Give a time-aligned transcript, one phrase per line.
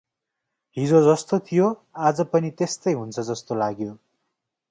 [0.77, 1.67] हिजो जस्तो थियो,
[2.07, 3.91] अाज पनि तेस्तै हुन्छ जस्तो लाग्यो।